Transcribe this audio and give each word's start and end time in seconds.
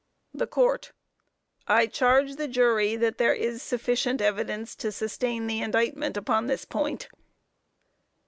THE 0.33 0.47
COURT: 0.47 0.93
I 1.67 1.85
charge 1.85 2.33
the 2.37 2.47
jury 2.47 2.95
that 2.95 3.19
there 3.19 3.35
is 3.35 3.61
sufficient 3.61 4.19
evidence 4.19 4.73
to 4.77 4.91
sustain 4.91 5.45
the 5.45 5.61
indictment, 5.61 6.17
upon 6.17 6.47
this 6.47 6.65
point. 6.65 7.07